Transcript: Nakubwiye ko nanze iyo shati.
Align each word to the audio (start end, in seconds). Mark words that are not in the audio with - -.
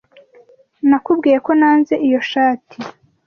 Nakubwiye 0.89 1.37
ko 1.45 1.51
nanze 1.59 1.93
iyo 2.07 2.19
shati. 2.29 2.77